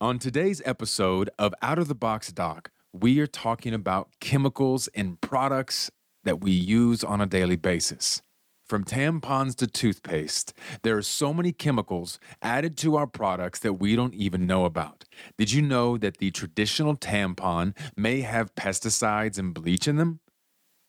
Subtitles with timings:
[0.00, 5.16] On today's episode of Out of the Box Doc, we are talking about chemicals in
[5.16, 5.90] products
[6.22, 8.22] that we use on a daily basis.
[8.64, 13.96] From tampons to toothpaste, there are so many chemicals added to our products that we
[13.96, 15.04] don't even know about.
[15.36, 20.20] Did you know that the traditional tampon may have pesticides and bleach in them?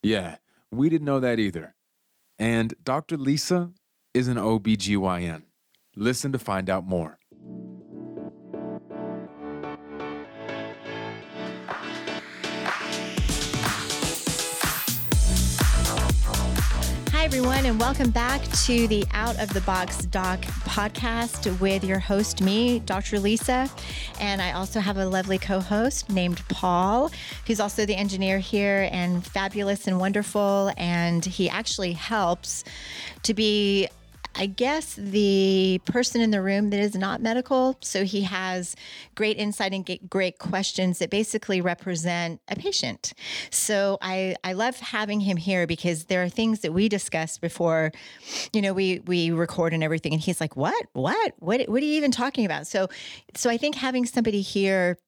[0.04, 0.36] Yeah,
[0.70, 1.74] we didn't know that either.
[2.38, 3.16] And Dr.
[3.16, 3.72] Lisa
[4.14, 5.42] is an OBGYN.
[5.96, 7.19] Listen to find out more.
[17.32, 22.42] Everyone, and welcome back to the Out of the Box Doc podcast with your host,
[22.42, 23.20] me, Dr.
[23.20, 23.70] Lisa.
[24.18, 27.12] And I also have a lovely co host named Paul,
[27.46, 30.72] who's also the engineer here and fabulous and wonderful.
[30.76, 32.64] And he actually helps
[33.22, 33.86] to be
[34.34, 37.76] I guess the person in the room that is not medical.
[37.80, 38.76] So he has
[39.14, 43.12] great insight and great questions that basically represent a patient.
[43.50, 47.92] So I, I love having him here because there are things that we discussed before,
[48.52, 50.12] you know, we we record and everything.
[50.12, 50.86] And he's like, What?
[50.92, 51.32] What?
[51.38, 52.66] What what are you even talking about?
[52.66, 52.88] So
[53.34, 54.98] so I think having somebody here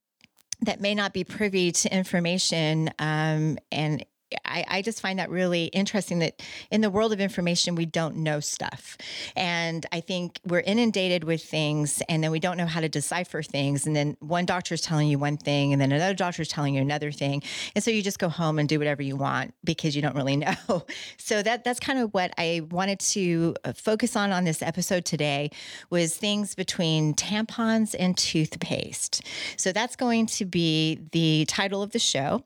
[0.62, 4.04] that may not be privy to information um, and
[4.44, 8.16] I, I, just find that really interesting that in the world of information, we don't
[8.16, 8.96] know stuff.
[9.36, 13.42] And I think we're inundated with things and then we don't know how to decipher
[13.42, 13.86] things.
[13.86, 16.74] And then one doctor is telling you one thing and then another doctor is telling
[16.74, 17.42] you another thing.
[17.74, 20.36] And so you just go home and do whatever you want because you don't really
[20.36, 20.54] know.
[21.18, 25.04] So that that's kind of what I wanted to uh, focus on on this episode
[25.04, 25.50] today
[25.90, 29.22] was things between tampons and toothpaste.
[29.56, 32.44] So that's going to be the title of the show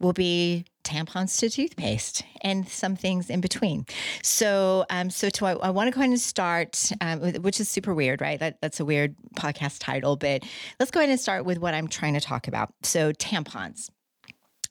[0.00, 3.86] will be tampons to toothpaste and some things in between.
[4.22, 7.68] So, um, so to, I, I want to go ahead and start, um, which is
[7.68, 8.38] super weird, right?
[8.38, 10.44] That, that's a weird podcast title, but
[10.78, 12.72] let's go ahead and start with what I'm trying to talk about.
[12.82, 13.90] So, tampons.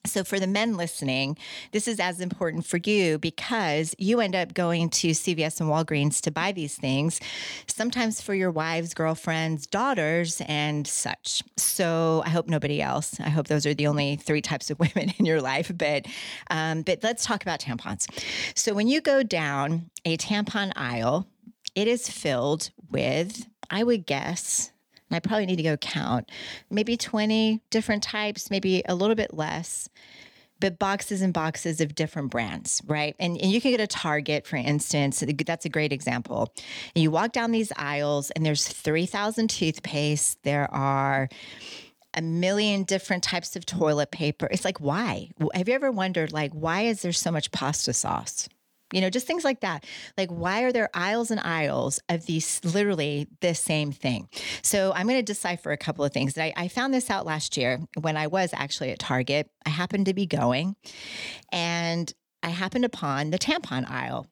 [0.06, 1.38] So, for the men listening,
[1.72, 6.20] this is as important for you because you end up going to CVS and Walgreens
[6.22, 7.20] to buy these things,
[7.66, 11.42] sometimes for your wives, girlfriends, daughters, and such.
[11.56, 13.18] So, I hope nobody else.
[13.18, 15.72] I hope those are the only three types of women in your life.
[15.74, 16.06] But,
[16.50, 18.06] um, but let's talk about tampons.
[18.54, 21.26] So, when you go down a tampon aisle,
[21.74, 24.70] it is filled with, I would guess,
[25.14, 26.30] I probably need to go count
[26.70, 29.88] maybe 20 different types, maybe a little bit less,
[30.60, 33.14] but boxes and boxes of different brands, right?
[33.18, 35.22] And, and you can get a Target, for instance.
[35.46, 36.52] That's a great example.
[36.94, 40.42] And you walk down these aisles, and there's 3,000 toothpaste.
[40.42, 41.28] There are
[42.14, 44.48] a million different types of toilet paper.
[44.50, 45.30] It's like, why?
[45.54, 48.48] Have you ever wondered, like, why is there so much pasta sauce?
[48.94, 49.84] You know, just things like that.
[50.16, 54.28] Like, why are there aisles and aisles of these literally the same thing?
[54.62, 56.38] So, I'm going to decipher a couple of things.
[56.38, 59.50] I, I found this out last year when I was actually at Target.
[59.66, 60.76] I happened to be going
[61.50, 62.12] and
[62.42, 64.28] I happened upon the tampon aisle.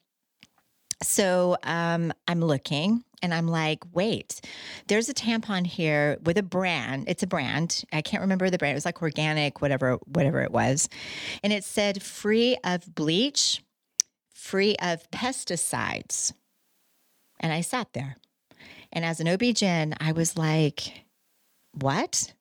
[1.03, 4.41] So, um, I'm looking and I'm like, wait,
[4.89, 7.05] there's a tampon here with a brand.
[7.09, 7.85] It's a brand.
[7.93, 8.73] I can't remember the brand.
[8.73, 10.89] It was like organic, whatever, whatever it was.
[11.43, 13.62] And it said free of bleach
[14.43, 16.33] free of pesticides.
[17.39, 18.17] And I sat there.
[18.93, 21.05] And as an OB-GYN, I was like,
[21.73, 22.35] what?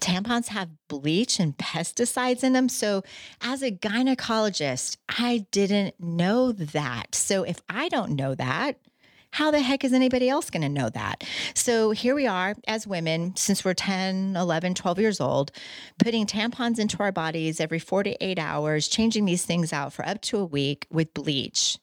[0.00, 2.68] Tampons have bleach and pesticides in them.
[2.68, 3.04] So,
[3.40, 7.14] as a gynecologist, I didn't know that.
[7.14, 8.76] So, if I don't know that,
[9.34, 11.24] how the heck is anybody else going to know that?
[11.54, 15.50] So here we are as women, since we're 10, 11, 12 years old,
[15.98, 20.06] putting tampons into our bodies every four to eight hours, changing these things out for
[20.06, 21.78] up to a week with bleach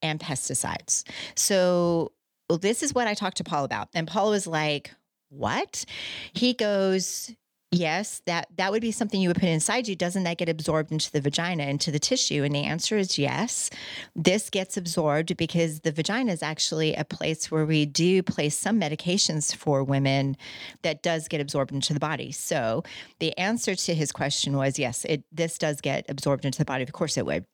[0.00, 1.02] and pesticides.
[1.34, 2.12] So
[2.48, 3.88] well, this is what I talked to Paul about.
[3.92, 4.92] And Paul was like,
[5.28, 5.84] what?
[6.32, 7.32] He goes,
[7.70, 9.96] yes, that that would be something you would put inside you.
[9.96, 12.42] Doesn't that get absorbed into the vagina, into the tissue?
[12.42, 13.70] And the answer is yes.
[14.16, 18.80] This gets absorbed because the vagina is actually a place where we do place some
[18.80, 20.36] medications for women
[20.82, 22.32] that does get absorbed into the body.
[22.32, 22.82] So
[23.18, 26.82] the answer to his question was yes, it this does get absorbed into the body.
[26.82, 27.44] Of course it would.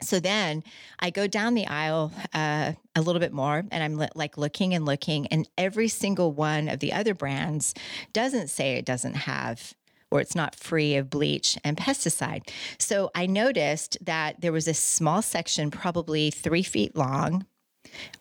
[0.00, 0.62] So then
[1.00, 4.74] I go down the aisle uh, a little bit more and I'm li- like looking
[4.74, 7.74] and looking, and every single one of the other brands
[8.12, 9.74] doesn't say it doesn't have
[10.10, 12.48] or it's not free of bleach and pesticide.
[12.78, 17.46] So I noticed that there was a small section, probably three feet long.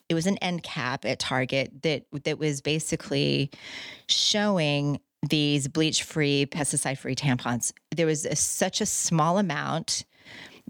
[0.10, 3.51] It was an end cap at Target that that was basically
[4.07, 7.72] showing these bleach free, pesticide free tampons.
[7.95, 10.06] There was a, such a small amount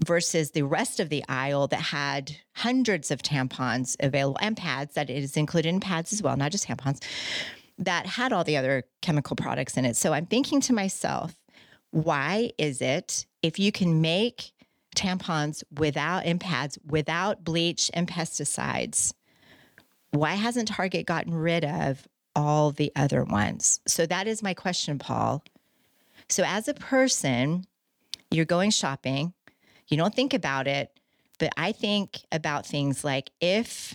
[0.04, 5.08] versus the rest of the aisle that had hundreds of tampons available and pads that
[5.08, 7.00] is included in pads as well, not just tampons.
[7.78, 9.96] that had all the other chemical products in it.
[9.96, 11.34] So I'm thinking to myself,
[11.90, 14.52] why is it if you can make
[14.94, 19.12] tampons without and pads without bleach and pesticides,
[20.10, 23.80] why hasn't Target gotten rid of all the other ones?
[23.86, 25.44] So that is my question, Paul.
[26.28, 27.66] So as a person,
[28.30, 29.34] you're going shopping,
[29.88, 30.90] you don't think about it,
[31.38, 33.94] but I think about things like if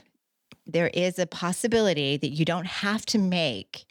[0.65, 3.85] there is a possibility that you don't have to make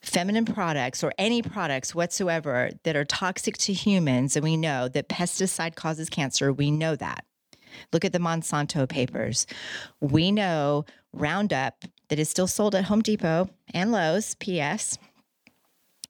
[0.00, 5.08] feminine products or any products whatsoever that are toxic to humans, and we know that
[5.08, 7.24] pesticide causes cancer, we know that.
[7.92, 9.46] Look at the Monsanto papers.
[10.00, 14.98] We know Roundup, that is still sold at Home Depot and Lowe's, PS,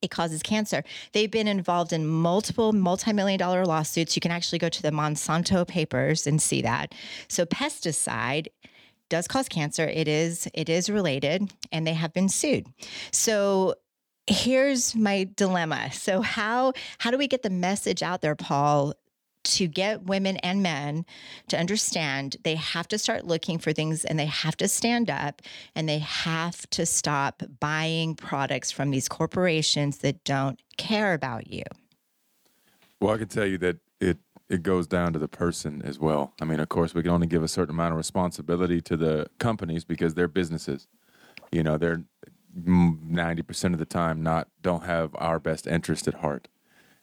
[0.03, 0.85] it causes cancer.
[1.13, 4.17] They've been involved in multiple multi-million dollar lawsuits.
[4.17, 6.95] You can actually go to the Monsanto papers and see that.
[7.29, 8.49] So pesticide
[9.09, 9.87] does cause cancer.
[9.87, 12.67] It is it is related and they have been sued.
[13.13, 13.75] So
[14.27, 15.91] here's my dilemma.
[15.93, 18.95] So how how do we get the message out there, Paul,
[19.57, 21.05] to get women and men
[21.49, 25.43] to understand they have to start looking for things and they have to stand up
[25.75, 31.65] and they have to stop buying products from these corporations that don't care about you.
[33.01, 34.19] Well, I can tell you that it
[34.49, 36.33] it goes down to the person as well.
[36.41, 39.27] I mean, of course, we can only give a certain amount of responsibility to the
[39.39, 40.89] companies because they're businesses.
[41.53, 42.03] You know, they're
[42.59, 46.49] mm, 90% of the time not don't have our best interest at heart,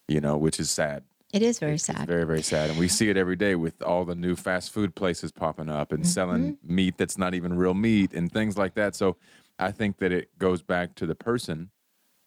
[0.07, 1.03] you know, which is sad.
[1.35, 2.07] It is very It's sad.
[2.07, 2.69] very, very sad.
[2.69, 5.91] And we see it every day with all the new fast food places popping up
[5.91, 6.75] and selling Mm-hmm.
[6.75, 8.95] meat that's not even real meat and things like that.
[8.95, 9.17] So
[9.59, 11.71] I think that it goes back to the person,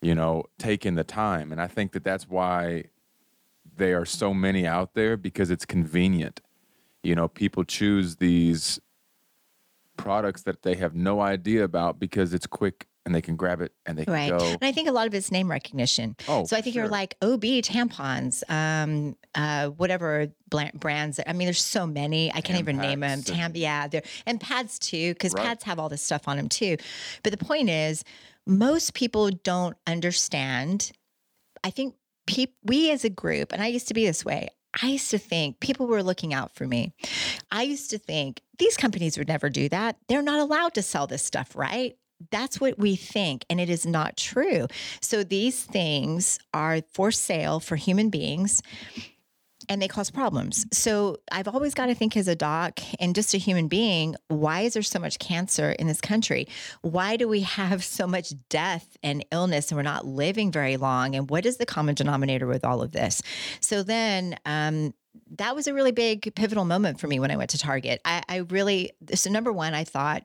[0.03, 1.53] you know, taking the time.
[1.53, 2.85] And I think that that's why
[3.77, 6.43] there are so many out there because it's convenient.
[7.03, 8.79] You know, people choose these
[9.97, 13.73] products that they have no idea about because it's quick and they can grab it
[13.87, 14.29] and they can Right.
[14.29, 14.37] go.
[14.45, 16.15] And I think a lot of it's name recognition.
[16.29, 16.91] Oh, so I think you're sure.
[16.93, 20.27] like OB tampons, um, uh, whatever
[20.75, 21.19] brands.
[21.27, 22.31] I mean, there's so many.
[22.35, 23.23] I can't even name them.
[23.23, 23.89] Tam, yeah,
[24.27, 25.43] and pads too, because Right.
[25.47, 26.77] pads have all this stuff on them too.
[27.23, 28.05] But the point is,
[28.47, 30.93] most people don't understand.
[31.65, 31.95] I think
[32.27, 34.49] peop- we as a group, and I used to be this way.
[34.83, 36.93] I used to think people were looking out for me.
[37.51, 39.97] I used to think these companies would never do that.
[40.09, 41.97] They're not allowed to sell this stuff, right?
[42.31, 44.67] That's what we think, and it is not true.
[45.01, 48.63] So these things are for sale for human beings
[49.69, 50.67] and they cause problems.
[50.73, 54.63] So I've always got to think as a doc and just a human being, why
[54.63, 56.49] is there so much cancer in this country?
[56.83, 61.15] Why do we have so much death and illness and we're not living very long?
[61.15, 63.23] And what is the common denominator with all of this?
[63.61, 64.95] So then, um,
[65.37, 68.01] that was a really big pivotal moment for me when I went to Target.
[68.05, 70.25] I, I really, so number one, I thought,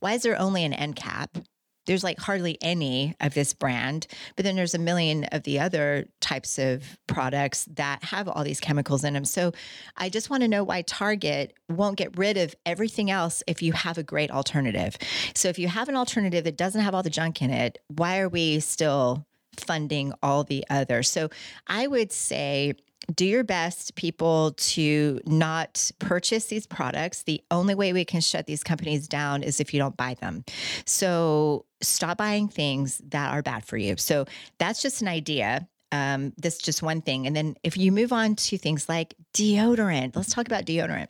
[0.00, 1.38] why is there only an end cap?
[1.86, 4.06] There's like hardly any of this brand,
[4.36, 8.60] but then there's a million of the other types of products that have all these
[8.60, 9.26] chemicals in them.
[9.26, 9.52] So
[9.96, 13.74] I just want to know why Target won't get rid of everything else if you
[13.74, 14.96] have a great alternative.
[15.34, 18.18] So if you have an alternative that doesn't have all the junk in it, why
[18.18, 19.26] are we still
[19.58, 21.10] funding all the others?
[21.10, 21.28] So
[21.66, 22.74] I would say,
[23.14, 27.22] do your best, people, to not purchase these products.
[27.22, 30.44] The only way we can shut these companies down is if you don't buy them.
[30.86, 33.96] So stop buying things that are bad for you.
[33.96, 34.26] So
[34.58, 35.68] that's just an idea.
[35.92, 37.26] Um, that's just one thing.
[37.26, 41.08] And then if you move on to things like deodorant, let's talk about deodorant.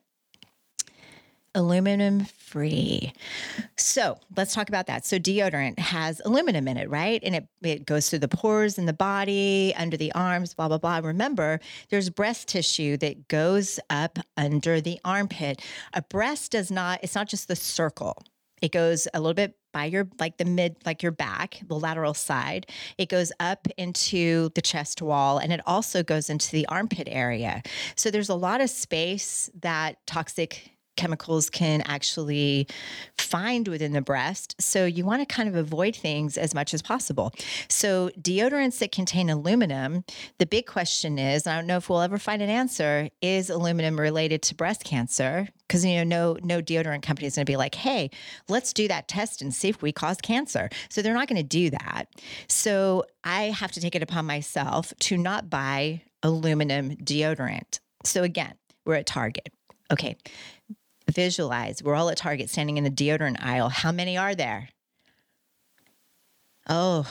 [1.54, 3.12] Aluminum free.
[3.76, 5.06] So let's talk about that.
[5.06, 7.20] So deodorant has aluminum in it, right?
[7.24, 10.78] And it, it goes through the pores in the body, under the arms, blah, blah,
[10.78, 10.98] blah.
[10.98, 15.62] Remember, there's breast tissue that goes up under the armpit.
[15.92, 18.22] A breast does not, it's not just the circle.
[18.62, 22.14] It goes a little bit by your like the mid like your back the lateral
[22.14, 22.64] side
[22.96, 27.60] it goes up into the chest wall and it also goes into the armpit area
[27.96, 32.66] so there's a lot of space that toxic chemicals can actually
[33.18, 34.54] find within the breast.
[34.60, 37.32] So you want to kind of avoid things as much as possible.
[37.68, 40.04] So deodorants that contain aluminum,
[40.38, 43.98] the big question is, I don't know if we'll ever find an answer, is aluminum
[43.98, 45.48] related to breast cancer?
[45.66, 48.10] Because you know, no no deodorant company is going to be like, hey,
[48.48, 50.68] let's do that test and see if we cause cancer.
[50.90, 52.06] So they're not going to do that.
[52.48, 57.80] So I have to take it upon myself to not buy aluminum deodorant.
[58.04, 59.52] So again, we're at Target.
[59.90, 60.16] Okay,
[61.10, 63.68] visualize we're all at Target standing in the deodorant aisle.
[63.68, 64.68] How many are there?
[66.68, 67.06] Oh,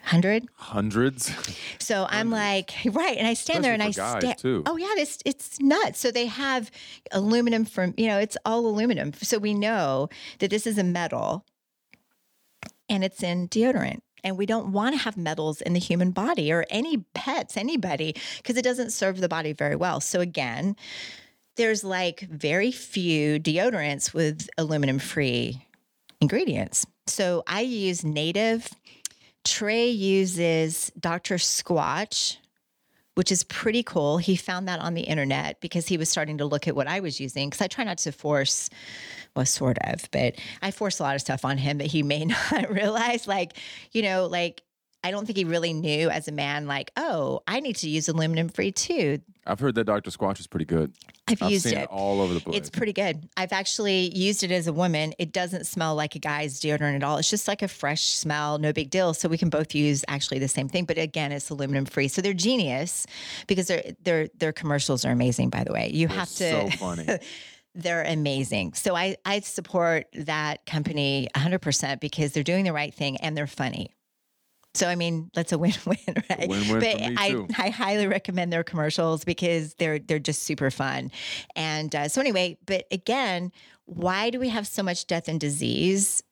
[0.00, 0.46] 100?
[0.56, 1.32] Hundreds.
[1.78, 3.16] So I'm like, right.
[3.16, 4.42] And I stand there and I Especially stand.
[4.42, 4.62] guys.
[4.66, 4.92] Oh, yeah.
[4.96, 5.98] This, it's nuts.
[6.00, 6.70] So they have
[7.12, 9.12] aluminum from, you know, it's all aluminum.
[9.14, 10.08] So we know
[10.40, 11.44] that this is a metal.
[12.88, 14.00] and it's in deodorant.
[14.22, 18.14] And we don't want to have metals in the human body or any pets, anybody,
[18.38, 20.00] because it doesn't serve the body very well.
[20.00, 20.76] So, again,
[21.56, 25.66] there's like very few deodorants with aluminum free
[26.20, 26.86] ingredients.
[27.06, 28.68] So, I use Native.
[29.44, 31.34] Trey uses Dr.
[31.34, 32.38] Squatch,
[33.14, 34.16] which is pretty cool.
[34.16, 37.00] He found that on the internet because he was starting to look at what I
[37.00, 38.70] was using because I try not to force
[39.36, 42.24] well, sort of, but I force a lot of stuff on him that he may
[42.52, 43.26] not realize.
[43.26, 43.54] Like,
[43.92, 44.62] you know, like
[45.04, 48.08] I don't think he really knew as a man, like, oh, I need to use
[48.08, 49.20] aluminum free too.
[49.46, 50.10] I've heard that Dr.
[50.10, 50.94] Squatch is pretty good.
[51.28, 51.82] I've, I've used seen it.
[51.82, 52.56] it all over the place.
[52.56, 53.28] It's pretty good.
[53.36, 55.12] I've actually used it as a woman.
[55.18, 57.18] It doesn't smell like a guy's deodorant at all.
[57.18, 59.12] It's just like a fresh smell, no big deal.
[59.12, 62.08] So we can both use actually the same thing, but again, it's aluminum free.
[62.08, 63.06] So they're genius
[63.46, 65.50] because their their their commercials are amazing.
[65.50, 66.50] By the way, you They're have to.
[66.50, 67.06] so funny.
[67.74, 68.72] they're amazing.
[68.72, 73.46] So I I support that company 100% because they're doing the right thing and they're
[73.46, 73.90] funny.
[74.74, 75.98] So I mean, that's a win-win,
[76.30, 76.48] right?
[76.48, 77.48] win-win but for me, I, too.
[77.56, 81.10] I highly recommend their commercials because they're they're just super fun.
[81.56, 83.52] And uh, so anyway, but again,
[83.86, 86.22] why do we have so much death and disease?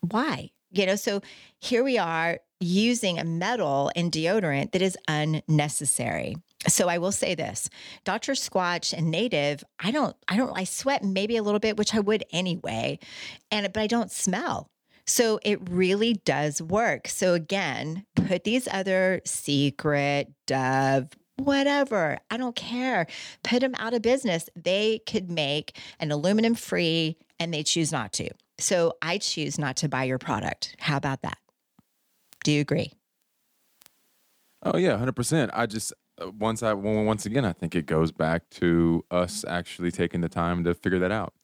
[0.00, 0.50] Why?
[0.70, 1.20] You know, so
[1.60, 6.36] here we are using a metal in deodorant that is unnecessary.
[6.68, 7.68] So I will say this,
[8.04, 8.32] Dr.
[8.32, 11.98] Squatch and Native, I don't, I don't, I sweat maybe a little bit, which I
[11.98, 13.00] would anyway,
[13.50, 14.70] and but I don't smell.
[15.06, 17.08] So it really does work.
[17.08, 23.06] So again, put these other secret, Dove, whatever, I don't care.
[23.42, 24.48] Put them out of business.
[24.54, 28.30] They could make an aluminum free and they choose not to.
[28.58, 30.76] So I choose not to buy your product.
[30.78, 31.38] How about that?
[32.44, 32.92] Do you agree?
[34.62, 35.50] Oh yeah, hundred percent.
[35.54, 39.90] I just uh, once I once again, I think it goes back to us actually
[39.90, 41.34] taking the time to figure that out,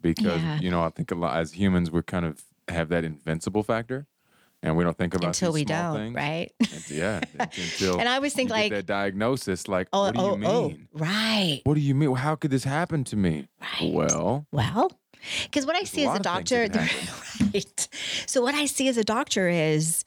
[0.00, 0.58] because Yeah.
[0.60, 4.06] you know I think a lot as humans we're kind of have that invincible factor,
[4.62, 6.14] and we don't think about Until we don't, things.
[6.14, 6.52] right?
[6.60, 9.68] And- yeah, until And I always think like, that diagnosis.
[9.68, 10.36] Like, oh, what do you oh, oh
[10.68, 10.88] mean?
[10.94, 11.60] oh, right.
[11.64, 12.14] What do you mean?
[12.14, 13.48] How could this happen to me?
[13.60, 13.92] Right.
[13.92, 14.90] Well, Well,
[15.44, 17.88] because what I see as a doctor, right?
[18.26, 20.04] So what I see as a doctor is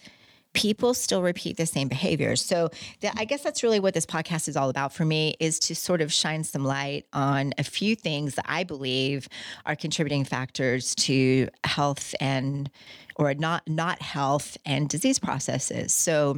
[0.55, 2.41] people still repeat the same behaviors.
[2.41, 2.69] So
[3.01, 5.75] the, I guess that's really what this podcast is all about for me is to
[5.75, 9.27] sort of shine some light on a few things that I believe
[9.65, 12.71] are contributing factors to health and
[13.17, 15.93] or not not health and disease processes.
[15.93, 16.37] So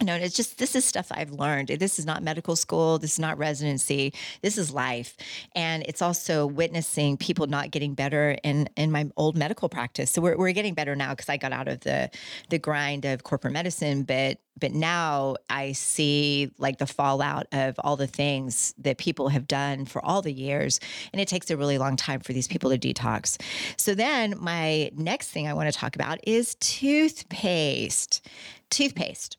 [0.00, 1.68] you know, it's just this is stuff I've learned.
[1.68, 2.98] This is not medical school.
[2.98, 4.12] This is not residency.
[4.42, 5.16] This is life,
[5.54, 10.10] and it's also witnessing people not getting better in in my old medical practice.
[10.10, 12.10] So we're we're getting better now because I got out of the
[12.48, 17.96] the grind of corporate medicine, but but now I see like the fallout of all
[17.96, 20.80] the things that people have done for all the years,
[21.12, 23.40] and it takes a really long time for these people to detox.
[23.76, 28.28] So then my next thing I want to talk about is toothpaste.
[28.70, 29.36] Toothpaste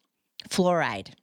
[0.50, 1.14] fluoride.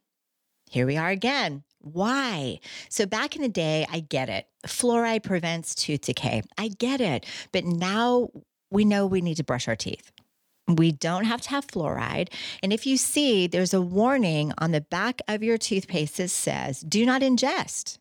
[0.69, 1.63] Here we are again.
[1.79, 2.59] Why?
[2.89, 4.47] So back in the day, I get it.
[4.65, 6.41] Fluoride prevents tooth decay.
[6.57, 7.25] I get it.
[7.51, 8.29] But now
[8.71, 10.11] we know we need to brush our teeth.
[10.67, 12.29] We don't have to have fluoride.
[12.63, 16.79] And if you see, there's a warning on the back of your toothpaste that says,
[16.79, 17.97] do not ingest.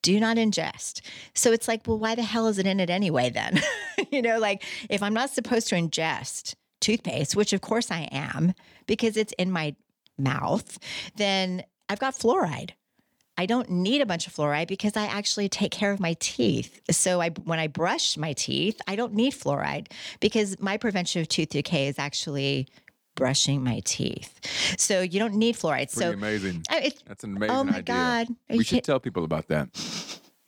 [0.00, 1.00] Do not ingest.
[1.34, 3.60] So it's like, well, why the hell is it in it anyway then?
[4.12, 8.54] you know, like if I'm not supposed to ingest toothpaste, which of course I am
[8.86, 9.74] because it's in my
[10.18, 10.78] mouth,
[11.16, 12.70] then I've got fluoride.
[13.36, 16.80] I don't need a bunch of fluoride because I actually take care of my teeth.
[16.90, 21.28] So I when I brush my teeth, I don't need fluoride because my prevention of
[21.28, 22.66] tooth decay is actually
[23.14, 24.40] brushing my teeth.
[24.78, 25.92] So you don't need fluoride.
[25.92, 26.64] pretty so amazing.
[26.68, 27.82] I- That's an amazing oh my idea.
[27.82, 28.28] God.
[28.50, 29.68] Are We should tell people about that.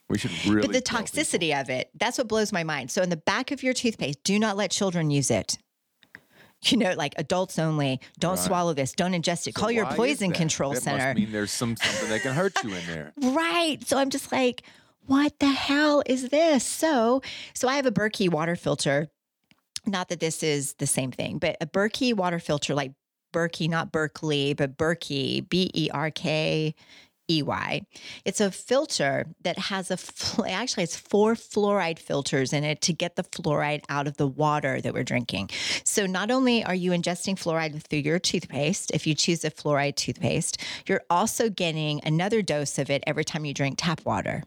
[0.09, 0.67] We should really.
[0.67, 2.91] but the toxicity of it, that's what blows my mind.
[2.91, 5.57] So in the back of your toothpaste, do not let children use it.
[6.71, 7.99] You know, like adults only.
[8.19, 8.39] Don't Right.
[8.45, 8.91] swallow this.
[8.93, 9.55] Don't ingest it.
[9.55, 10.97] So Call your poison control that center.
[11.07, 13.13] Must mean there's some something that can hurt you in there.
[13.21, 13.77] Right.
[13.87, 14.61] So I'm just like,
[15.07, 16.63] what the hell is this?
[16.63, 17.23] So,
[17.55, 19.09] so I have a Berkey water filter.
[19.87, 22.91] Not that this is the same thing, but a Berkey water filter, like
[23.33, 26.75] Berkey, not Berkeley, but Berkey, B E R K
[27.37, 27.81] E Y.
[28.25, 32.93] It's a filter that has a, fl- actually, it's four fluoride filters in it to
[32.93, 35.49] get the fluoride out of the water that we're drinking.
[35.83, 39.95] So not only are you ingesting fluoride through your toothpaste, if you choose a fluoride
[39.95, 44.43] toothpaste, you're also getting another dose of it every time you drink tap water.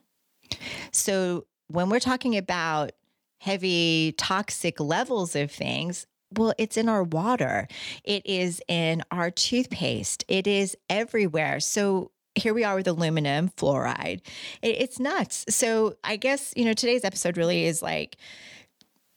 [0.93, 2.93] So when we're talking about
[3.39, 7.69] heavy toxic levels of things, well, it's in our water.
[8.03, 10.25] It is in our toothpaste.
[10.29, 11.61] It is everywhere.
[11.61, 14.21] So here we are with aluminum fluoride.
[14.63, 15.45] It, it's nuts.
[15.49, 18.17] So I guess, you know, today's episode really is like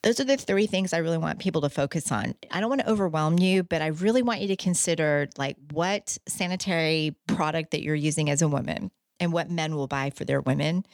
[0.03, 2.35] those are the three things I really want people to focus on.
[2.51, 6.17] I don't want to overwhelm you, but I really want you to consider like what
[6.27, 10.41] sanitary product that you're using as a woman and what men will buy for their
[10.41, 10.85] women.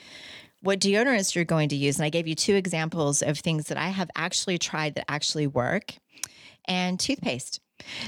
[0.62, 1.98] What deodorants you're going to use.
[1.98, 5.48] And I gave you two examples of things that I have actually tried that actually
[5.48, 5.96] work
[6.66, 7.60] and toothpaste.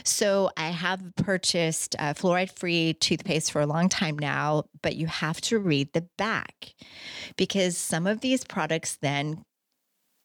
[0.03, 5.07] So I have purchased uh, fluoride free toothpaste for a long time now, but you
[5.07, 6.73] have to read the back
[7.37, 9.43] because some of these products then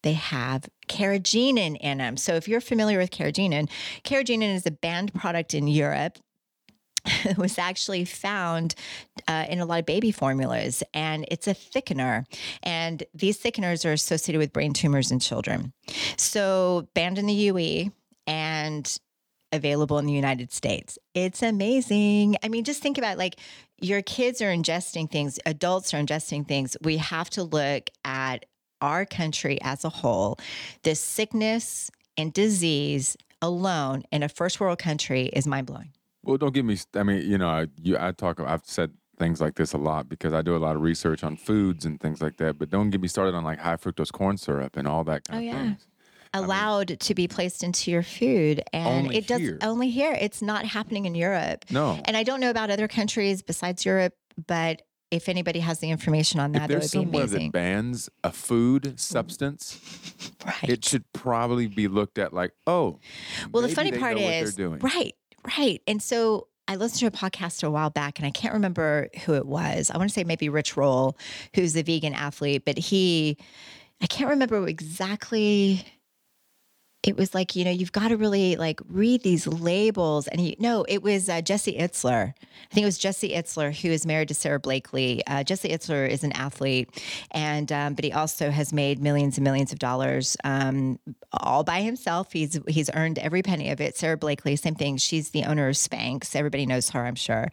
[0.03, 2.17] they have carrageenan in them.
[2.17, 3.69] So if you're familiar with carrageenan,
[4.05, 6.19] carrageenan is a banned product in Europe.
[7.25, 8.75] it was actually found
[9.27, 12.25] uh, in a lot of baby formulas, and it's a thickener.
[12.63, 15.73] And these thickeners are associated with brain tumors in children.
[16.17, 17.91] So, banned in the UE
[18.27, 18.99] and
[19.52, 20.99] available in the United States.
[21.14, 22.37] It's amazing.
[22.42, 23.37] I mean, just think about like
[23.80, 26.76] your kids are ingesting things, adults are ingesting things.
[26.83, 28.45] We have to look at
[28.80, 30.38] our country as a whole,
[30.83, 35.92] this sickness and disease alone in a first world country is mind blowing.
[36.23, 36.76] Well, don't get me.
[36.95, 38.40] I mean, you know, I, you, I talk.
[38.40, 41.37] I've said things like this a lot because I do a lot of research on
[41.37, 42.59] foods and things like that.
[42.59, 45.33] But don't get me started on like high fructose corn syrup and all that oh,
[45.33, 45.62] kind oh, of yeah.
[45.62, 45.87] things.
[46.33, 49.59] Allowed I mean, to be placed into your food, and it does here.
[49.63, 50.17] only here.
[50.19, 51.65] It's not happening in Europe.
[51.71, 52.01] No.
[52.05, 54.15] And I don't know about other countries besides Europe,
[54.47, 57.53] but if anybody has the information on If that, that there's would be somewhere that
[57.53, 60.71] bans a food substance, right.
[60.71, 63.01] it should probably be looked at like, oh,
[63.51, 65.15] Well, the funny part is, right,
[65.59, 65.83] right.
[65.87, 69.35] And so I listened to a podcast a while back, and I can't remember who
[69.35, 69.91] it was.
[69.91, 71.19] I want to say maybe Rich Roll,
[71.55, 73.37] who's a vegan athlete, but he,
[74.01, 75.85] I can't remember exactly.
[77.02, 80.57] It was like you know you've got to really like read these labels, and he
[80.59, 82.35] no, it was uh, Jesse Itzler.
[82.35, 85.23] I think it was Jesse Itzler who is married to Sara Blakely.
[85.26, 89.45] Uh, Jesse Itzler is an athlete, and um, but he also has made millions and
[89.45, 90.99] millions of dollars um,
[91.33, 92.33] all by himself.
[92.33, 93.97] He's he's earned every penny of it.
[93.97, 94.97] Sara Blakely, same thing.
[94.99, 96.37] She's the owner of Spanx.
[96.37, 97.49] Everybody knows her, I'm sure.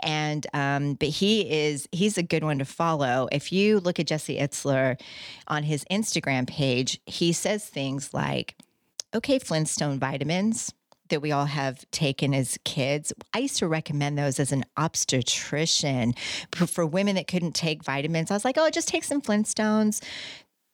[0.00, 3.28] And um, but he is he's a good one to follow.
[3.30, 5.00] If you look at Jesse Itzler
[5.48, 8.56] on his Instagram page, he says things like,
[9.14, 10.72] "Okay, Flintstone vitamins."
[11.08, 13.12] That we all have taken as kids.
[13.32, 16.14] I used to recommend those as an obstetrician
[16.52, 18.32] for, women that couldn't take vitamins.
[18.32, 20.02] I was like, oh, just take some Flintstones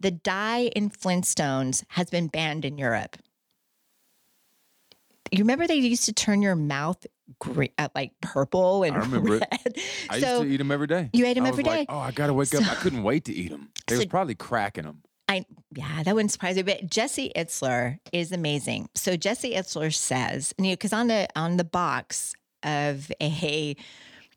[0.02, 3.16] the dye in Flintstones has been banned in Europe.
[5.30, 7.06] You remember they used to turn your mouth
[7.38, 9.44] green, uh, like purple and I remember it.
[9.50, 9.76] red.
[10.10, 11.08] I so used to eat them every day.
[11.14, 12.70] you ate 'em I every was like, oh, I gotta wake up.
[12.70, 13.70] I couldn't wait to eat them.
[13.86, 15.02] They was probably cracking them.
[15.32, 16.62] I yeah, that wouldn't surprise me.
[16.62, 18.88] But Jesse Itzler is amazing.
[18.94, 23.74] So Jesse Itzler says, you because on the on the box of a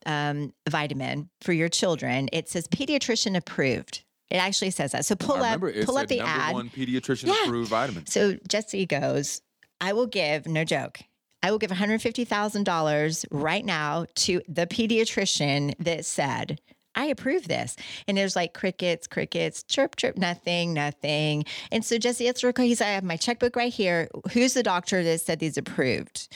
[0.05, 4.03] um, vitamin for your children, it says pediatrician approved.
[4.29, 5.05] It actually says that.
[5.05, 6.53] So pull up pull up the number ad.
[6.53, 7.43] one pediatrician Yeah.
[7.45, 8.05] approved vitamin.
[8.05, 9.41] So Jesse goes,
[9.81, 10.99] I will give, no joke,
[11.43, 16.59] I will give $150,000 right now to the pediatrician that said,
[16.95, 17.75] I approve this.
[18.07, 21.45] And there's like crickets, crickets, chirp, chirp, nothing, nothing.
[21.71, 24.09] And so Jesse Itzler, he's, I have my checkbook right here.
[24.31, 26.27] Who's the doctor that said these approved?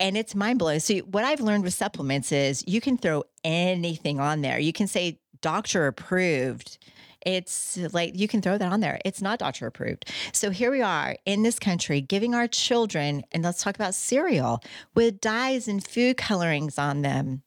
[0.00, 0.80] and it's mind blowing.
[0.80, 4.58] So what I've learned with supplements is you can throw anything on there.
[4.58, 6.78] You can say doctor approved.
[7.24, 8.98] It's like you can throw that on there.
[9.04, 10.10] It's not doctor approved.
[10.32, 14.62] So here we are in this country giving our children, and let's talk about cereal
[14.94, 17.42] with dyes and food colorings on them.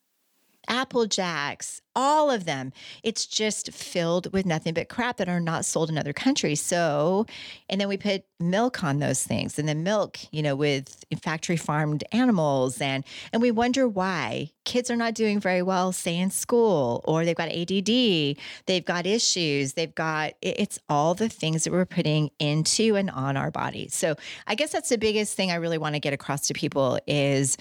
[0.67, 2.71] Apple Jacks, all of them.
[3.03, 6.62] It's just filled with nothing but crap that are not sold in other countries.
[6.62, 7.25] So,
[7.69, 11.58] and then we put milk on those things, and then milk, you know, with factory
[11.58, 16.29] farmed animals, and and we wonder why kids are not doing very well, say in
[16.29, 21.71] school, or they've got ADD, they've got issues, they've got it's all the things that
[21.71, 23.93] we're putting into and on our bodies.
[23.95, 24.15] So,
[24.47, 27.58] I guess that's the biggest thing I really want to get across to people is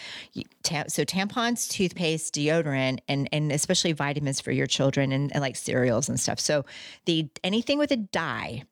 [0.65, 6.09] so tampons, toothpaste, deodorant, and and especially vitamins for your children and, and like cereals
[6.09, 6.39] and stuff.
[6.39, 6.65] So
[7.07, 8.65] the anything with a dye,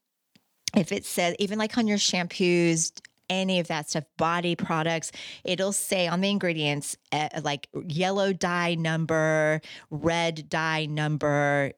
[0.77, 2.93] if it says even like on your shampoos.
[3.33, 5.13] Any of that stuff, body products,
[5.45, 11.71] it'll say on the ingredients uh, like yellow dye number, red dye number,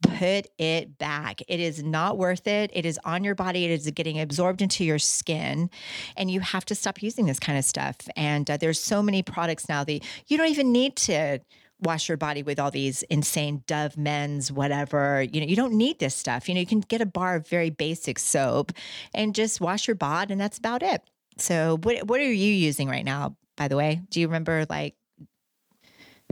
[0.00, 1.42] put it back.
[1.46, 2.70] It is not worth it.
[2.72, 3.66] It is on your body.
[3.66, 5.68] It is getting absorbed into your skin,
[6.16, 7.96] and you have to stop using this kind of stuff.
[8.16, 11.40] And uh, there's so many products now that you don't even need to
[11.80, 15.22] wash your body with all these insane Dove men's whatever.
[15.22, 16.48] You know, you don't need this stuff.
[16.48, 18.72] You know, you can get a bar of very basic soap
[19.14, 21.02] and just wash your bod, and that's about it.
[21.38, 23.36] So, what what are you using right now?
[23.56, 24.94] By the way, do you remember like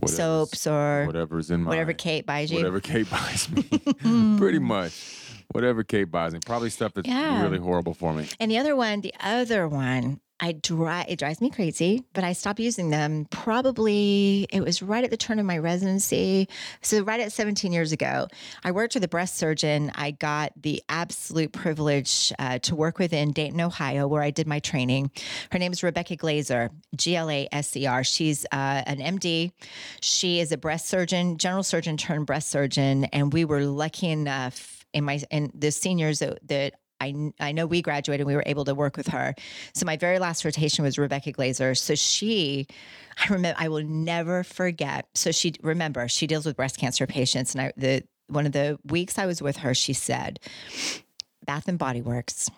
[0.01, 2.59] Whatever's- soaps or whatever's in my whatever Kate buys you?
[2.59, 3.63] whatever Kate buys me,
[4.39, 5.23] pretty much.
[5.53, 7.41] Whatever Kate buys me, probably stuff that's Yeah.
[7.43, 8.29] really horrible for me.
[8.41, 12.35] And the other one, the other one, I dry it drives me crazy, but I
[12.35, 16.49] stopped using them probably it was right at the turn of my residency.
[16.83, 18.29] So right at 17 years ago,
[18.63, 19.93] I worked with a breast surgeon.
[19.95, 24.47] I got the absolute privilege uh, to work with in Dayton, Ohio, where I did
[24.47, 25.11] my training.
[25.53, 28.05] Her name is Rebecca Glazer, G L A S E R.
[28.05, 29.53] She's uh, an MD.
[30.03, 34.85] She is a breast surgeon, general surgeon turned breast surgeon, and we were lucky enough
[34.93, 38.43] in my in the seniors that, that I, I know we graduated, and we were
[38.47, 39.35] able to work with her.
[39.75, 41.77] So my very last rotation was Rebecca Glazer.
[41.77, 42.67] So she,
[43.19, 45.07] I remember, I will never forget.
[45.15, 47.55] So she, remember, she deals with breast cancer patients.
[47.55, 50.41] And I, the, one of the weeks I was with her, she said,
[51.47, 52.51] Bath and Body Works.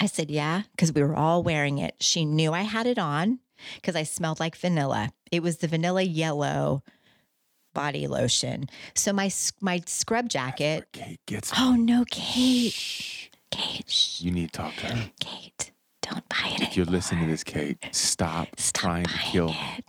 [0.00, 1.96] I said, yeah, because we were all wearing it.
[2.00, 3.40] She knew I had it on
[3.74, 5.10] because I smelled like vanilla.
[5.30, 6.82] It was the vanilla yellow
[7.74, 8.66] body lotion.
[8.94, 10.86] So my, my scrub jacket,
[11.58, 12.72] oh no, Kate.
[12.72, 13.21] Shh.
[13.52, 15.10] Kate, shh, You need to talk to her.
[15.20, 15.70] Kate,
[16.02, 16.62] don't buy it.
[16.62, 19.58] If you're listening to this, Kate, stop, Stop trying to kill me.
[19.78, 19.84] it.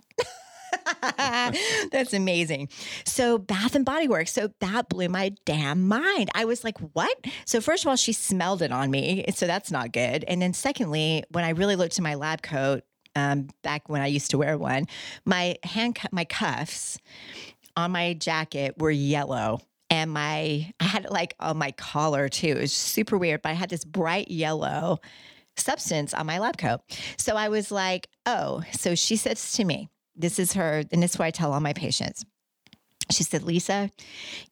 [1.92, 2.68] That's amazing.
[3.04, 4.32] So Bath and Body Works.
[4.32, 6.30] So that blew my damn mind.
[6.34, 9.70] I was like, "What?" So first of all, she smelled it on me, so that's
[9.70, 10.24] not good.
[10.28, 12.82] And then secondly, when I really looked in my lab coat,
[13.16, 14.86] um, back when I used to wear one,
[15.24, 16.98] my hand, cu- my cuffs
[17.76, 19.60] on my jacket were yellow.
[19.94, 22.48] And my, I had it like on my collar too.
[22.48, 24.98] It was super weird, but I had this bright yellow
[25.56, 26.80] substance on my lab coat.
[27.16, 31.12] So I was like, oh, so she says to me, this is her, and this
[31.12, 32.24] is what I tell all my patients.
[33.10, 33.90] She said, Lisa,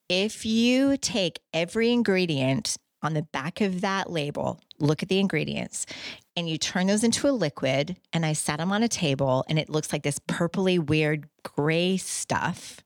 [0.08, 5.86] if you take every ingredient on the back of that label, look at the ingredients,
[6.36, 9.58] and you turn those into a liquid, and I sat them on a table, and
[9.58, 12.80] it looks like this purpley, weird gray stuff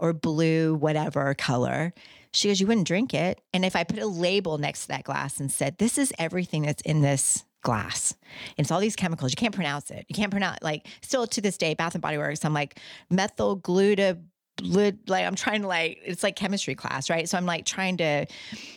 [0.00, 1.92] or blue, whatever color.
[2.32, 3.40] She goes, You wouldn't drink it.
[3.52, 6.62] And if I put a label next to that glass and said, This is everything
[6.62, 8.14] that's in this glass,
[8.56, 10.06] and it's all these chemicals, you can't pronounce it.
[10.08, 12.78] You can't pronounce, like, still to this day, Bath and Body Works, I'm like,
[13.10, 14.22] methyl gluta.
[14.60, 17.28] Like I'm trying to like it's like chemistry class, right?
[17.28, 18.26] So I'm like trying to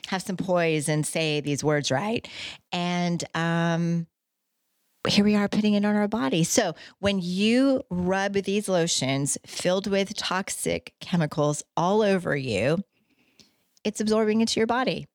[0.10, 2.28] have some poise and say these words right.
[2.72, 4.06] And um
[5.08, 6.44] here we are putting it on our body.
[6.44, 12.84] So when you rub these lotions filled with toxic chemicals all over you,
[13.84, 15.08] it's absorbing into your body.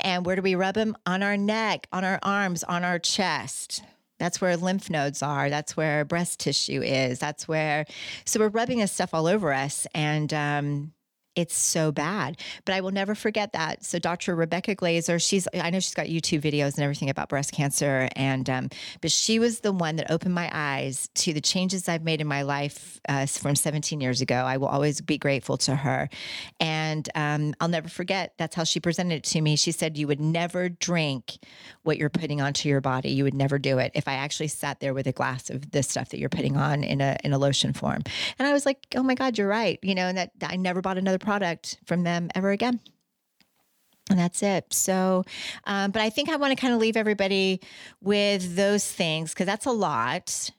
[0.00, 0.96] And where do we rub them?
[1.04, 3.82] On our neck, on our arms, on our chest.
[4.18, 5.50] That's where lymph nodes are.
[5.50, 7.18] That's where breast tissue is.
[7.18, 7.84] That's where,
[8.24, 9.86] so we're rubbing this stuff all over us.
[9.94, 10.92] And, um,
[11.36, 13.84] it's so bad, but I will never forget that.
[13.84, 14.34] So, Dr.
[14.34, 18.08] Rebecca Glazer, she's, I know she's got YouTube videos and everything about breast cancer.
[18.14, 18.68] And, um,
[19.00, 22.26] but she was the one that opened my eyes to the changes I've made in
[22.26, 24.36] my life uh, from 17 years ago.
[24.36, 26.08] I will always be grateful to her.
[26.60, 29.56] And um, I'll never forget, that's how she presented it to me.
[29.56, 31.38] She said, You would never drink
[31.82, 33.10] what you're putting onto your body.
[33.10, 35.88] You would never do it if I actually sat there with a glass of this
[35.88, 38.02] stuff that you're putting on in a, in a lotion form.
[38.38, 39.78] And I was like, Oh my God, you're right.
[39.82, 42.80] You know, and that I never bought another product from them ever again.
[44.10, 44.72] And that's it.
[44.72, 45.24] So,
[45.64, 47.60] um, but I think I want to kind of leave everybody
[48.02, 50.50] with those things because that's a lot.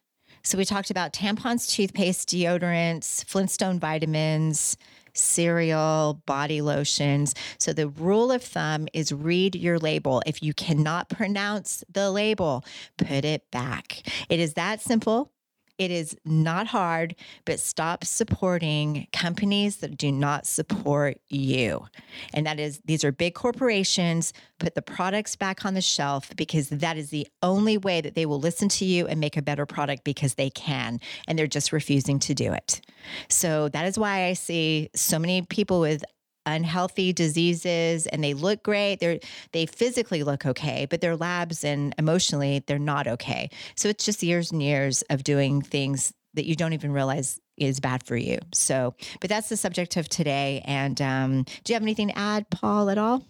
[0.43, 4.78] So we talked about tampons, toothpaste, deodorants, Flintstone vitamins,
[5.13, 7.34] cereal, body lotions.
[7.58, 10.21] So the rule of thumb is read your label.
[10.25, 12.63] If you cannot pronounce the label,
[12.97, 14.04] put it back.
[14.30, 15.32] It is that simple.
[15.78, 21.86] It is not hard, but stop supporting companies that do not support you.
[22.34, 24.32] And that is, these are big corporations.
[24.60, 28.26] Put the products back on the shelf because that is the only way that they
[28.26, 31.00] will listen to you and make a better product because they can.
[31.28, 32.80] And they're just refusing to do it.
[33.28, 36.04] So that is why I see so many people with
[36.45, 38.99] unhealthy diseases and they look great.
[38.99, 39.19] They're
[39.51, 43.49] they physically look okay but their labs and emotionally they're not okay.
[43.75, 47.79] So it's just years and years of doing things that you don't even realize is
[47.79, 48.39] bad for you.
[48.53, 50.62] So but that's the subject of today.
[50.65, 53.23] And um, do you have anything to add paul at all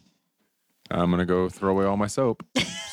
[0.91, 2.43] I'm gonna go throw away all my soap.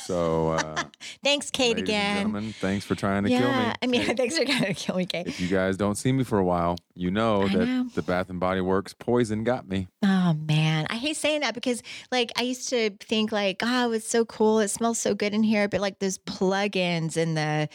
[0.04, 0.82] So, uh,
[1.22, 3.44] thanks kate again thanks for trying to kill me.
[3.44, 4.16] yeah i mean Kate.
[4.16, 6.44] thanks for trying to kill me kate if you guys don't see me for a
[6.44, 7.86] while, you know I that know.
[7.94, 9.88] the Bath and Body Works poison got me.
[10.02, 14.08] Oh man, I hate saying that because like I used to think like, oh, it's
[14.08, 17.68] so cool, it smells so good in here, but like those plugins and the,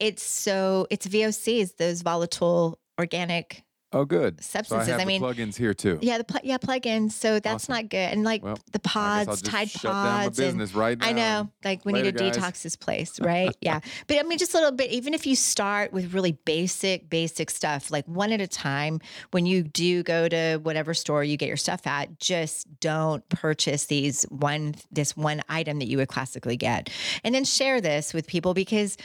[0.00, 4.42] it's so it's VOCs, those volatile organic Oh, good.
[4.42, 4.88] Substances.
[4.88, 5.98] So I, I mean- plugins here too.
[6.00, 7.10] Yeah, the pl- yeah plugins.
[7.12, 7.74] So that's Awesome.
[7.74, 7.96] not good.
[8.12, 10.96] And like Well, the I guess I'll pods, Tide shut down my pods, business right
[10.96, 11.06] now.
[11.06, 12.36] I know, like we need to guys.
[12.36, 13.54] detox this place, right?
[13.60, 14.90] yeah, but I mean, just a little bit.
[14.92, 19.00] Even if you start with really basic, basic stuff, like one at a time.
[19.32, 23.86] When you do go to whatever store you get your stuff at, just don't purchase
[23.86, 26.90] these one this one item that you would classically get,
[27.24, 28.96] and then share this with people because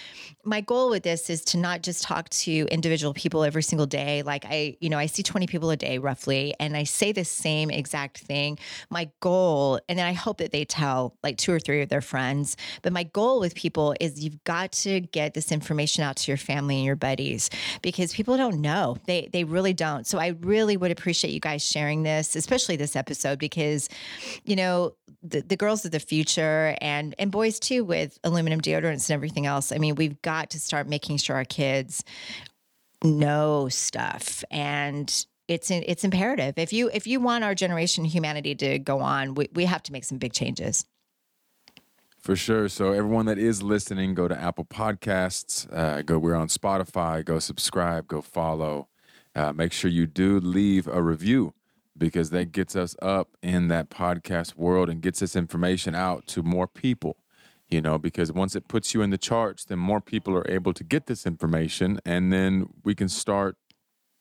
[0.44, 4.22] my goal with this is to not just talk to individual people every single day.
[4.22, 7.26] Like I, you know, I see 20 people a day roughly, and I say the
[7.26, 8.58] same exact thing.
[8.90, 12.02] My goal, and then I hope that they tell like two or three of their
[12.02, 16.32] friends, but my goal with people is you've got to get this information out to
[16.32, 17.50] your family and your buddies
[17.82, 18.98] because people don't know.
[19.06, 20.06] They they really don't.
[20.08, 23.90] So I really would appreciate you guys sharing this, especially this episode, because
[24.44, 29.10] you know, the, the girls of the future and and boys too with aluminum deodorants
[29.10, 29.72] and everything else.
[29.72, 32.04] I mean, we've got to start making sure our kids
[33.06, 36.56] know stuff and it's it's imperative.
[36.58, 39.92] If you if you want our generation humanity to go on, we, we have to
[39.92, 40.86] make some big changes.
[42.20, 42.68] For sure.
[42.70, 45.72] So everyone that is listening, go to Apple Podcasts.
[45.72, 46.18] Uh, go.
[46.18, 47.24] We're on Spotify.
[47.24, 48.08] Go subscribe.
[48.08, 48.88] Go follow.
[49.36, 51.54] Uh, make sure you do leave a review
[51.98, 56.42] because that gets us up in that podcast world and gets this information out to
[56.42, 57.18] more people.
[57.68, 60.72] You know, because once it puts you in the charts, then more people are able
[60.74, 63.58] to get this information, and then we can start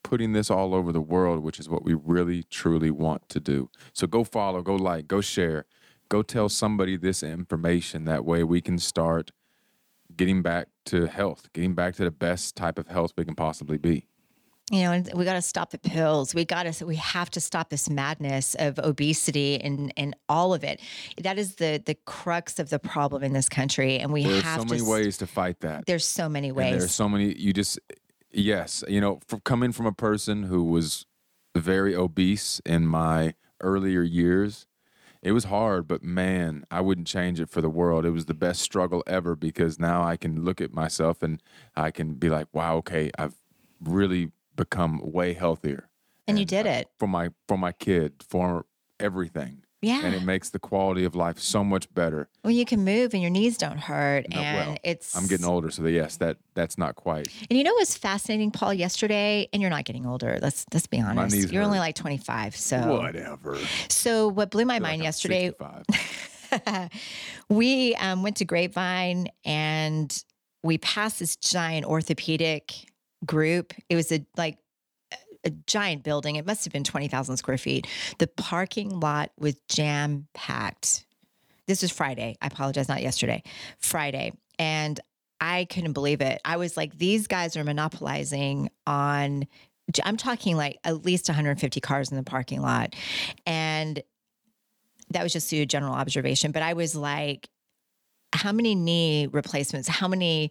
[0.02, 3.70] putting this all over the world, which is what we really truly want to do.
[3.92, 5.66] So go follow, go like, go share,
[6.08, 8.04] go tell somebody this information.
[8.04, 9.30] That way we can start
[10.16, 13.78] getting back to health, getting back to the best type of health we can possibly
[13.78, 14.06] be.
[14.72, 16.34] You know, and we got to stop the pills.
[16.34, 20.64] We got to we have to stop this madness of obesity and and all of
[20.64, 20.80] it.
[21.22, 24.60] That is the the crux of the problem in this country, and we There's have
[24.62, 25.84] so many s- ways to fight that.
[25.86, 26.78] There's so many And ways.
[26.78, 27.34] there's so many.
[27.38, 27.78] You just,
[28.32, 31.04] yes, you know, from coming from a person who was
[31.54, 34.66] very obese in my earlier years,
[35.22, 35.86] it was hard.
[35.86, 38.06] But man, I wouldn't change it for the world.
[38.06, 41.42] It was the best struggle ever because now I can look at myself and
[41.76, 43.34] I can be like, wow, okay, I've
[43.78, 45.88] really become way healthier.
[46.26, 46.88] and you uh, did it.
[46.98, 48.66] for my for my kid for
[49.00, 49.62] everything.
[49.82, 50.00] Yeah.
[50.02, 52.30] and it makes the quality of life so much better.
[52.42, 55.14] Well, you can move and your knees don't hurt, No, and well, it's.
[55.14, 57.28] I'm getting older, so yes, that that's not quite.
[57.50, 58.72] And you know what's fascinating, Paul?
[58.72, 60.38] Yesterday, and you're not getting older.
[60.40, 61.16] Let's let's be honest.
[61.16, 62.56] My knees You're only like 25.
[62.56, 63.58] So Whatever.
[63.90, 65.52] so what blew my Feel like mind yesterday
[66.48, 66.90] 65.
[67.50, 70.24] we um, went to Grapevine and
[70.62, 72.90] we passed this giant orthopedic
[73.24, 73.72] group.
[73.88, 74.58] It was a like
[75.44, 76.36] a giant building.
[76.36, 77.86] It must have been 20,000 square feet.
[78.18, 81.04] The parking lot was jam packed.
[81.66, 82.36] This was Friday.
[82.40, 83.42] I apologize, not yesterday.
[83.78, 84.32] Friday.
[84.58, 84.98] And
[85.40, 86.40] I couldn't believe it.
[86.44, 89.46] I was like, these guys are monopolizing on,
[90.02, 92.94] I'm talking like at least 150 cars in the parking lot.
[93.44, 94.02] And
[95.10, 96.52] that was just a general observation.
[96.52, 97.48] But I was like,
[98.32, 100.50] how many knee replacements, how many,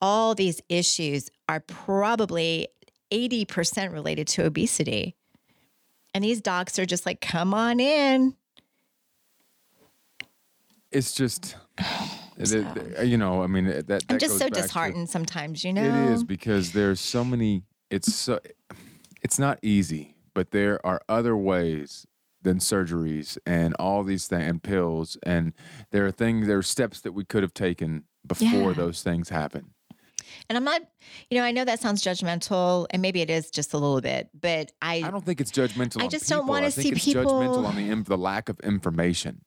[0.00, 2.68] all these issues are probably
[3.10, 5.14] 80% related to obesity.
[6.14, 8.34] And these docs are just like, come on in.
[10.90, 11.56] It's just,
[12.38, 13.86] it- it- you know, I mean, that.
[13.88, 15.82] that I'm just so back to- disheartened sometimes, you know?
[15.84, 17.62] It is because there's so many.
[17.90, 18.40] It's so.
[19.22, 22.06] It's not easy, but there are other ways
[22.42, 25.52] than surgeries and all these things and pills, and
[25.92, 26.46] there are things.
[26.46, 28.72] There are steps that we could have taken before Yeah.
[28.72, 29.71] those things happen.
[30.48, 30.82] And I'm not,
[31.30, 34.28] you know, I know that sounds judgmental, and maybe it is just a little bit,
[34.38, 36.02] but I, I don't think it's judgmental.
[36.02, 39.42] I just don't wanna see it's people- judgmental on the the lack of information,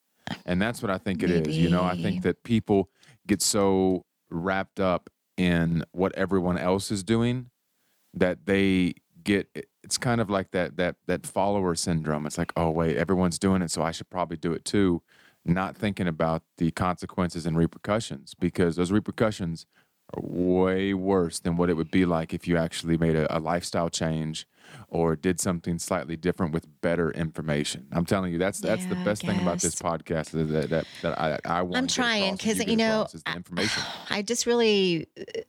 [0.46, 1.58] and that's what I think it is.
[1.58, 2.90] You know, I think that people
[3.28, 7.50] get so wrapped up in what everyone else is doing
[8.14, 8.94] that they
[9.24, 9.48] get.
[9.84, 12.26] It's kind of like that that that follower syndrome.
[12.26, 15.02] It's like, oh wait, everyone's doing it, so I should probably do it too.
[15.48, 19.68] Not thinking about the consequences and repercussions because those repercussions
[20.14, 23.40] are way worse than what it would be like if you actually made a, a
[23.40, 24.48] lifestyle change
[24.90, 27.88] or did something slightly different with better information.
[27.92, 30.70] I'm telling you, that's that's the Yeah, I best thing about this podcast is that
[30.70, 31.78] that, that I, I want.
[31.78, 33.84] I'm trying because, you know, the information.
[34.10, 35.42] I just really uh,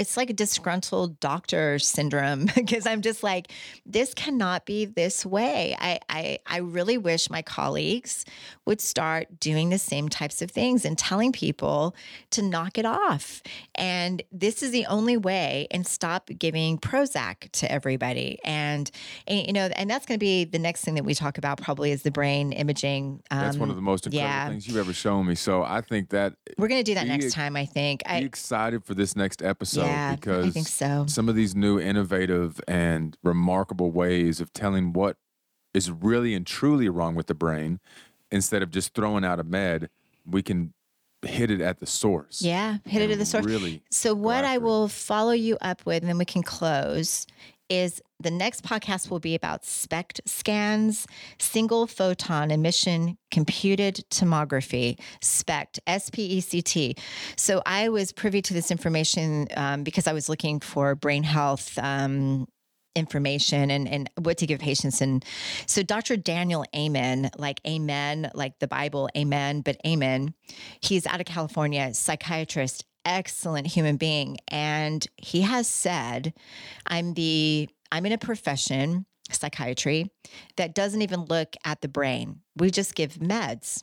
[0.00, 3.52] it's like a disgruntled doctor syndrome because I'm just like,
[3.84, 5.76] this cannot be this way.
[5.78, 8.24] I, I I really wish my colleagues
[8.64, 11.94] would start doing the same types of things and telling people
[12.30, 13.42] to knock it off.
[13.74, 15.66] And this is the only way.
[15.70, 18.38] And stop giving Prozac to everybody.
[18.44, 18.90] And,
[19.26, 21.60] and you know, and that's going to be the next thing that we talk about.
[21.60, 23.22] Probably is the brain imaging.
[23.30, 24.48] Um, That's one of the most incredible yeah.
[24.48, 25.34] things you've ever shown me.
[25.34, 27.56] So I think that We're going to do that next ex- time.
[27.56, 28.04] I think.
[28.04, 31.06] be I excited for this next episode Yeah, I because think so.
[31.08, 35.16] some of these new innovative and remarkable ways of telling what
[35.74, 37.80] is really and truly wrong with the brain,
[38.30, 39.88] instead of just throwing out a med,
[40.26, 40.72] we can
[41.22, 42.42] hit it at the source.
[42.42, 43.44] Yeah, hit it at the source.
[43.44, 43.82] Really.
[43.90, 47.26] So, what I will follow you up with, and then we can close,
[47.68, 51.06] is the next podcast will be about SPECT scans,
[51.38, 56.96] single photon emission computed tomography, SPECT, S P E C T.
[57.36, 61.78] So, I was privy to this information um, because I was looking for brain health.
[61.78, 62.46] Um,
[62.96, 65.24] information and, and what to give patients and
[65.64, 70.34] so dr daniel amen like amen like the bible amen but amen
[70.80, 76.34] he's out of california psychiatrist excellent human being and he has said
[76.88, 80.10] i'm the i'm in a profession psychiatry
[80.56, 83.82] that doesn't even look at the brain we just give meds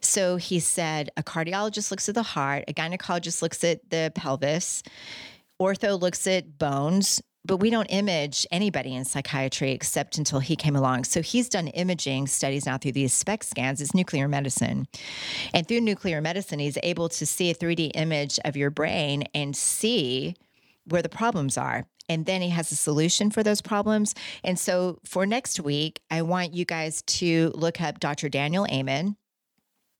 [0.00, 4.82] so he said a cardiologist looks at the heart a gynecologist looks at the pelvis
[5.60, 10.76] ortho looks at bones but we don't image anybody in psychiatry except until he came
[10.76, 11.04] along.
[11.04, 13.80] So he's done imaging studies now through these SPECT scans.
[13.80, 14.86] It's nuclear medicine.
[15.54, 19.56] And through nuclear medicine, he's able to see a 3D image of your brain and
[19.56, 20.36] see
[20.84, 21.86] where the problems are.
[22.08, 24.14] And then he has a solution for those problems.
[24.44, 28.28] And so for next week, I want you guys to look up Dr.
[28.28, 29.16] Daniel Amen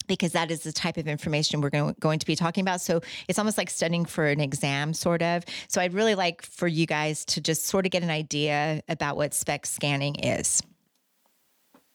[0.09, 2.81] because that is the type of information we're going, going to be talking about.
[2.81, 5.45] So it's almost like studying for an exam, sort of.
[5.69, 9.17] So I'd really like for you guys to just sort of get an idea about
[9.17, 10.63] what SPECT scanning is.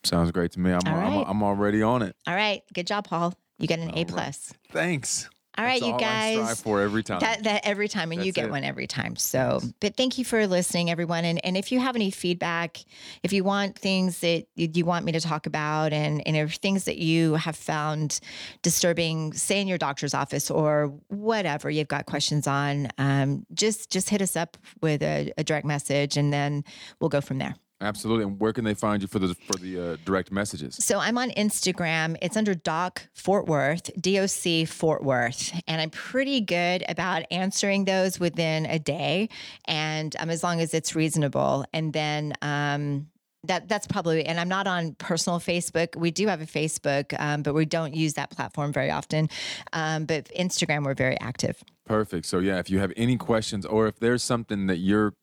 [0.03, 0.71] Sounds great to me.
[0.71, 1.27] I'm, All I'm.
[1.27, 2.15] I'm already on it.
[2.27, 3.33] All right, good job, Paul.
[3.57, 4.07] You get an A right.
[4.07, 4.53] plus.
[4.71, 5.29] Thanks.
[5.55, 6.61] All right, That's you all I strive guys.
[6.61, 7.19] for every time.
[7.19, 8.51] That, that every time, and you get it.
[8.51, 9.15] one every time.
[9.15, 11.25] So, but thank you for listening, everyone.
[11.25, 12.83] And and if you have any feedback,
[13.21, 16.55] if you want things that you you want me to talk about, and and if
[16.55, 18.19] things that you have found
[18.63, 24.09] disturbing, say in your doctor's office or whatever you've got questions on, um, just just
[24.09, 26.63] hit us up with a, a direct message, and then
[26.99, 27.55] we'll go from there.
[27.81, 28.23] Absolutely.
[28.23, 30.75] And where can they find you for the for the uh, direct messages?
[30.75, 32.15] So I'm on Instagram.
[32.21, 35.51] It's under Doc Fort Worth, DOC Fort Worth.
[35.67, 39.29] And I'm pretty good about answering those within a day.
[39.67, 41.65] And um, as long as it's reasonable.
[41.73, 43.07] And then um,
[43.43, 45.95] that that's probably, and I'm not on personal Facebook.
[45.95, 49.29] We do have a Facebook, um, but we don't use that platform very often.
[49.73, 51.61] Um, but Instagram, we're very active.
[51.85, 52.25] Perfect.
[52.25, 55.15] So yeah, if you have any questions or if there's something that you're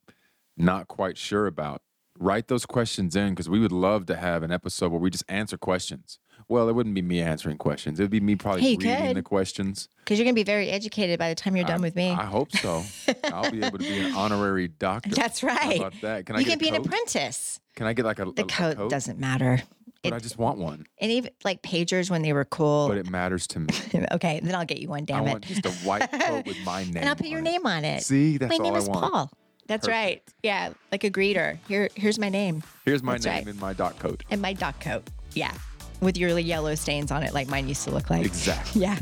[0.58, 1.80] not quite sure about,
[2.20, 5.24] write those questions in because we would love to have an episode where we just
[5.28, 6.18] answer questions.
[6.48, 7.98] Well, it wouldn't be me answering questions.
[7.98, 9.16] It would be me probably Hey, reading could.
[9.16, 9.88] the questions.
[9.98, 12.10] Because you're going to be very educated by the time you're done with me.
[12.10, 12.82] I hope so.
[13.24, 15.10] I'll be able to be an honorary doctor.
[15.10, 15.78] That's How right.
[15.78, 16.26] about that?
[16.26, 17.60] Can I you get can be an apprentice.
[17.76, 18.90] Can I get like a, The a- a coat, coat?
[18.90, 19.62] doesn't matter.
[20.02, 20.86] But it- I just want one.
[20.98, 22.88] And even like pagers when they were cool.
[22.88, 23.68] But it matters to me.
[24.12, 25.02] okay, then I'll get you one.
[25.02, 25.30] I Damn it.
[25.30, 26.96] want just a white coat with my name.
[26.96, 28.02] and I'll put your on name on it.
[28.02, 29.12] See, that's my all name I is want.
[29.12, 29.30] Paul.
[29.70, 30.20] That's right.
[30.42, 31.58] Yeah, like a greeter.
[31.68, 33.46] Here, here's my name Here's my That's name right.
[33.46, 34.24] in my doc coat.
[34.28, 35.08] and my doc coat.
[35.34, 35.52] Yeah,
[36.00, 38.26] with your yellow stains on it, like mine used to look like.
[38.26, 38.82] Exactly.
[38.86, 38.98] Yeah.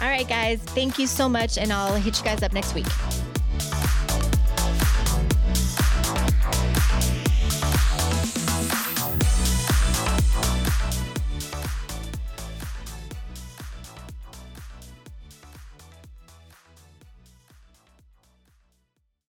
[0.00, 0.58] All right, guys.
[0.60, 2.86] Thank you so much, and I'll hit you guys up next week.